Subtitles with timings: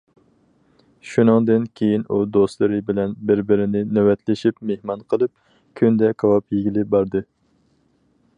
[1.09, 5.35] شۇنىڭدىن كېيىن ئۇ دوستلىرى بىلەن بىر- بىرىنى نۆۋەتلىشىپ مېھمان قىلىپ،
[5.83, 7.27] كۈندە كاۋاپ يېگىلى باردى.